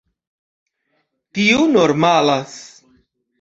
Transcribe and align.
Tio 1.39 1.67
normalas. 1.75 2.57